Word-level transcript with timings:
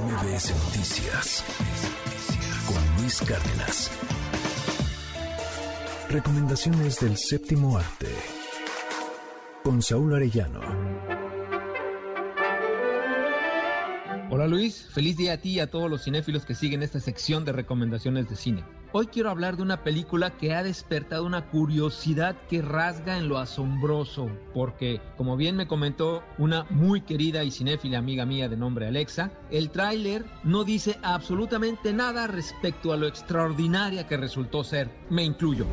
MBS 0.00 0.52
Noticias 0.64 1.44
con 2.66 2.96
Luis 3.00 3.20
Cárdenas. 3.20 3.90
Recomendaciones 6.10 6.98
del 6.98 7.16
séptimo 7.16 7.78
arte 7.78 8.08
con 9.62 9.80
Saúl 9.82 10.14
Arellano. 10.14 11.13
Hola 14.36 14.48
Luis, 14.48 14.88
feliz 14.90 15.16
día 15.16 15.34
a 15.34 15.36
ti 15.36 15.50
y 15.50 15.60
a 15.60 15.70
todos 15.70 15.88
los 15.88 16.02
cinéfilos 16.02 16.44
que 16.44 16.56
siguen 16.56 16.82
esta 16.82 16.98
sección 16.98 17.44
de 17.44 17.52
recomendaciones 17.52 18.28
de 18.28 18.34
cine. 18.34 18.64
Hoy 18.90 19.06
quiero 19.06 19.30
hablar 19.30 19.56
de 19.56 19.62
una 19.62 19.84
película 19.84 20.30
que 20.30 20.52
ha 20.52 20.64
despertado 20.64 21.24
una 21.24 21.46
curiosidad 21.50 22.34
que 22.50 22.60
rasga 22.60 23.16
en 23.16 23.28
lo 23.28 23.38
asombroso, 23.38 24.28
porque, 24.52 25.00
como 25.16 25.36
bien 25.36 25.54
me 25.54 25.68
comentó 25.68 26.24
una 26.36 26.66
muy 26.70 27.02
querida 27.02 27.44
y 27.44 27.52
cinéfila 27.52 27.98
amiga 27.98 28.26
mía 28.26 28.48
de 28.48 28.56
nombre 28.56 28.88
Alexa, 28.88 29.30
el 29.52 29.70
tráiler 29.70 30.24
no 30.42 30.64
dice 30.64 30.98
absolutamente 31.04 31.92
nada 31.92 32.26
respecto 32.26 32.92
a 32.92 32.96
lo 32.96 33.06
extraordinaria 33.06 34.08
que 34.08 34.16
resultó 34.16 34.64
ser. 34.64 34.90
Me 35.10 35.22
incluyo. 35.22 35.64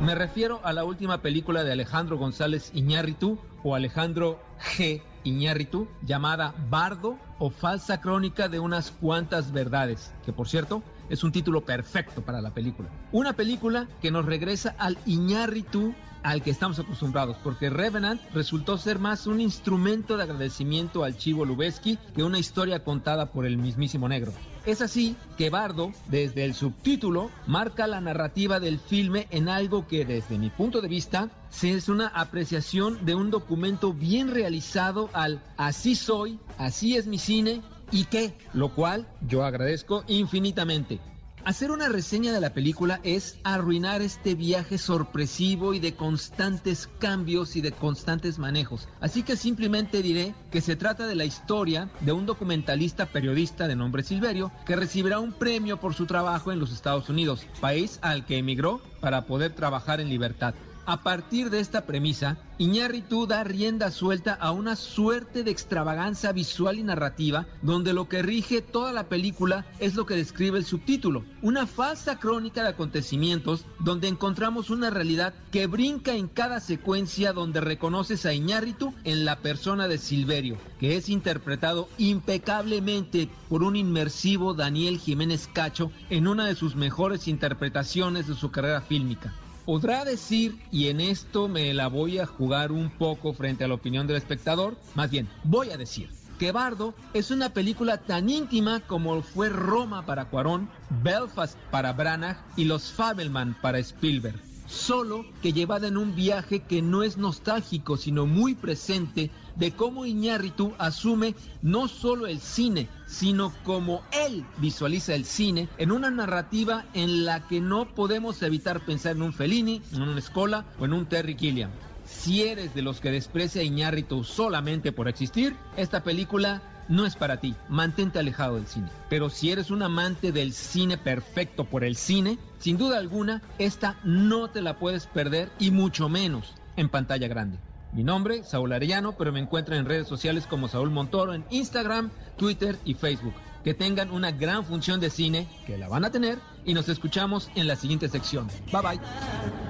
Me 0.00 0.14
refiero 0.14 0.60
a 0.62 0.72
la 0.72 0.84
última 0.84 1.20
película 1.20 1.64
de 1.64 1.72
Alejandro 1.72 2.16
González 2.16 2.70
Iñárritu 2.74 3.40
o 3.64 3.74
Alejandro 3.74 4.40
G. 4.76 5.02
Iñárritu 5.24 5.88
llamada 6.02 6.54
Bardo 6.68 7.18
o 7.38 7.50
Falsa 7.50 8.00
Crónica 8.00 8.48
de 8.48 8.60
unas 8.60 8.90
cuantas 8.90 9.52
verdades, 9.52 10.12
que 10.24 10.32
por 10.32 10.48
cierto 10.48 10.82
es 11.10 11.22
un 11.24 11.32
título 11.32 11.60
perfecto 11.62 12.22
para 12.22 12.40
la 12.40 12.54
película. 12.54 12.88
Una 13.12 13.34
película 13.34 13.88
que 14.00 14.10
nos 14.10 14.24
regresa 14.24 14.74
al 14.78 14.96
Iñárritu 15.04 15.94
al 16.22 16.42
que 16.42 16.50
estamos 16.50 16.78
acostumbrados, 16.78 17.36
porque 17.42 17.70
Revenant 17.70 18.20
resultó 18.34 18.78
ser 18.78 18.98
más 18.98 19.26
un 19.26 19.40
instrumento 19.40 20.16
de 20.16 20.24
agradecimiento 20.24 21.04
al 21.04 21.16
Chivo 21.16 21.44
Lubeski 21.44 21.98
que 22.14 22.22
una 22.22 22.38
historia 22.38 22.84
contada 22.84 23.26
por 23.32 23.46
el 23.46 23.56
mismísimo 23.56 24.08
negro. 24.08 24.32
Es 24.66 24.82
así 24.82 25.16
que 25.38 25.48
Bardo, 25.48 25.92
desde 26.08 26.44
el 26.44 26.54
subtítulo, 26.54 27.30
marca 27.46 27.86
la 27.86 28.02
narrativa 28.02 28.60
del 28.60 28.78
filme 28.78 29.26
en 29.30 29.48
algo 29.48 29.88
que 29.88 30.04
desde 30.04 30.38
mi 30.38 30.50
punto 30.50 30.82
de 30.82 30.88
vista 30.88 31.30
es 31.62 31.88
una 31.88 32.08
apreciación 32.08 33.04
de 33.06 33.14
un 33.14 33.30
documento 33.30 33.94
bien 33.94 34.28
realizado 34.28 35.08
al 35.14 35.42
así 35.56 35.94
soy, 35.94 36.38
así 36.58 36.96
es 36.96 37.06
mi 37.06 37.16
cine 37.18 37.62
y 37.90 38.04
qué, 38.04 38.34
lo 38.52 38.74
cual 38.74 39.06
yo 39.26 39.44
agradezco 39.44 40.04
infinitamente. 40.06 41.00
Hacer 41.42 41.70
una 41.70 41.88
reseña 41.88 42.34
de 42.34 42.40
la 42.40 42.52
película 42.52 43.00
es 43.02 43.38
arruinar 43.44 44.02
este 44.02 44.34
viaje 44.34 44.76
sorpresivo 44.76 45.72
y 45.72 45.78
de 45.78 45.94
constantes 45.94 46.86
cambios 46.98 47.56
y 47.56 47.62
de 47.62 47.72
constantes 47.72 48.38
manejos. 48.38 48.88
Así 49.00 49.22
que 49.22 49.36
simplemente 49.36 50.02
diré 50.02 50.34
que 50.50 50.60
se 50.60 50.76
trata 50.76 51.06
de 51.06 51.14
la 51.14 51.24
historia 51.24 51.88
de 52.00 52.12
un 52.12 52.26
documentalista 52.26 53.06
periodista 53.06 53.68
de 53.68 53.76
nombre 53.76 54.02
Silverio 54.02 54.52
que 54.66 54.76
recibirá 54.76 55.18
un 55.18 55.32
premio 55.32 55.78
por 55.78 55.94
su 55.94 56.04
trabajo 56.04 56.52
en 56.52 56.58
los 56.58 56.72
Estados 56.72 57.08
Unidos, 57.08 57.46
país 57.58 57.98
al 58.02 58.26
que 58.26 58.36
emigró 58.36 58.82
para 59.00 59.24
poder 59.24 59.54
trabajar 59.54 60.02
en 60.02 60.10
libertad. 60.10 60.54
A 60.86 61.02
partir 61.02 61.50
de 61.50 61.60
esta 61.60 61.82
premisa, 61.82 62.38
Iñárritu 62.58 63.26
da 63.26 63.44
rienda 63.44 63.90
suelta 63.90 64.34
a 64.34 64.50
una 64.52 64.76
suerte 64.76 65.44
de 65.44 65.50
extravaganza 65.50 66.32
visual 66.32 66.78
y 66.78 66.82
narrativa 66.82 67.46
donde 67.62 67.92
lo 67.92 68.08
que 68.08 68.22
rige 68.22 68.60
toda 68.60 68.92
la 68.92 69.08
película 69.08 69.66
es 69.78 69.94
lo 69.94 70.04
que 70.04 70.16
describe 70.16 70.58
el 70.58 70.64
subtítulo, 70.64 71.24
una 71.42 71.66
falsa 71.66 72.18
crónica 72.18 72.62
de 72.62 72.70
acontecimientos 72.70 73.66
donde 73.78 74.08
encontramos 74.08 74.70
una 74.70 74.90
realidad 74.90 75.34
que 75.52 75.66
brinca 75.66 76.14
en 76.14 76.28
cada 76.28 76.60
secuencia 76.60 77.32
donde 77.32 77.60
reconoces 77.60 78.26
a 78.26 78.34
Iñárritu 78.34 78.94
en 79.04 79.24
la 79.24 79.36
persona 79.36 79.86
de 79.86 79.98
Silverio, 79.98 80.58
que 80.78 80.96
es 80.96 81.08
interpretado 81.08 81.88
impecablemente 81.98 83.28
por 83.48 83.62
un 83.62 83.76
inmersivo 83.76 84.54
Daniel 84.54 84.98
Jiménez 84.98 85.48
Cacho 85.52 85.92
en 86.10 86.26
una 86.26 86.46
de 86.46 86.54
sus 86.54 86.74
mejores 86.74 87.28
interpretaciones 87.28 88.26
de 88.26 88.34
su 88.34 88.50
carrera 88.50 88.80
fílmica. 88.80 89.32
Podrá 89.64 90.04
decir, 90.04 90.58
y 90.72 90.88
en 90.88 91.00
esto 91.00 91.48
me 91.48 91.72
la 91.74 91.88
voy 91.88 92.18
a 92.18 92.26
jugar 92.26 92.72
un 92.72 92.90
poco 92.90 93.32
frente 93.32 93.64
a 93.64 93.68
la 93.68 93.74
opinión 93.74 94.06
del 94.06 94.16
espectador, 94.16 94.76
más 94.94 95.10
bien, 95.10 95.28
voy 95.44 95.70
a 95.70 95.76
decir 95.76 96.10
que 96.38 96.52
Bardo 96.52 96.94
es 97.12 97.30
una 97.30 97.50
película 97.50 97.98
tan 97.98 98.30
íntima 98.30 98.80
como 98.80 99.20
fue 99.22 99.50
Roma 99.50 100.06
para 100.06 100.24
Cuarón, 100.24 100.70
Belfast 101.02 101.58
para 101.70 101.92
Branagh 101.92 102.38
y 102.56 102.64
Los 102.64 102.90
Fabelman 102.92 103.54
para 103.60 103.78
Spielberg 103.78 104.49
solo 104.70 105.26
que 105.42 105.52
llevada 105.52 105.88
en 105.88 105.96
un 105.96 106.14
viaje 106.14 106.60
que 106.60 106.80
no 106.80 107.02
es 107.02 107.18
nostálgico, 107.18 107.96
sino 107.96 108.26
muy 108.26 108.54
presente 108.54 109.30
de 109.56 109.72
cómo 109.72 110.06
Iñárritu 110.06 110.72
asume 110.78 111.34
no 111.60 111.88
solo 111.88 112.26
el 112.26 112.40
cine, 112.40 112.88
sino 113.06 113.52
como 113.64 114.02
él 114.12 114.44
visualiza 114.58 115.14
el 115.14 115.24
cine 115.24 115.68
en 115.76 115.90
una 115.90 116.10
narrativa 116.10 116.84
en 116.94 117.24
la 117.24 117.46
que 117.48 117.60
no 117.60 117.86
podemos 117.94 118.40
evitar 118.42 118.80
pensar 118.80 119.16
en 119.16 119.22
un 119.22 119.32
Fellini, 119.32 119.82
en 119.92 120.02
una 120.02 120.18
Escola 120.18 120.64
o 120.78 120.84
en 120.84 120.92
un 120.92 121.06
Terry 121.06 121.36
Gilliam. 121.36 121.70
Si 122.10 122.42
eres 122.42 122.74
de 122.74 122.82
los 122.82 123.00
que 123.00 123.10
desprecia 123.10 123.62
a 123.62 123.64
Iñárritu 123.64 124.24
solamente 124.24 124.92
por 124.92 125.08
existir, 125.08 125.56
esta 125.76 126.02
película 126.02 126.60
no 126.88 127.06
es 127.06 127.16
para 127.16 127.38
ti, 127.38 127.54
mantente 127.68 128.18
alejado 128.18 128.56
del 128.56 128.66
cine. 128.66 128.88
Pero 129.08 129.30
si 129.30 129.50
eres 129.50 129.70
un 129.70 129.82
amante 129.82 130.32
del 130.32 130.52
cine 130.52 130.98
perfecto 130.98 131.64
por 131.64 131.84
el 131.84 131.96
cine, 131.96 132.38
sin 132.58 132.76
duda 132.76 132.98
alguna, 132.98 133.40
esta 133.58 133.98
no 134.04 134.50
te 134.50 134.60
la 134.60 134.78
puedes 134.78 135.06
perder 135.06 135.50
y 135.58 135.70
mucho 135.70 136.08
menos 136.08 136.54
en 136.76 136.88
pantalla 136.88 137.28
grande. 137.28 137.58
Mi 137.92 138.04
nombre, 138.04 138.44
Saúl 138.44 138.72
Arellano, 138.72 139.16
pero 139.16 139.32
me 139.32 139.40
encuentran 139.40 139.78
en 139.78 139.86
redes 139.86 140.06
sociales 140.06 140.46
como 140.46 140.68
Saúl 140.68 140.90
Montoro 140.90 141.32
en 141.32 141.44
Instagram, 141.50 142.10
Twitter 142.36 142.76
y 142.84 142.94
Facebook. 142.94 143.34
Que 143.64 143.74
tengan 143.74 144.10
una 144.10 144.30
gran 144.30 144.64
función 144.64 145.00
de 145.00 145.10
cine, 145.10 145.48
que 145.66 145.78
la 145.78 145.88
van 145.88 146.04
a 146.04 146.10
tener, 146.10 146.38
y 146.64 146.74
nos 146.74 146.88
escuchamos 146.88 147.50
en 147.54 147.66
la 147.66 147.76
siguiente 147.76 148.08
sección. 148.08 148.48
Bye 148.72 148.82
bye. 148.82 149.69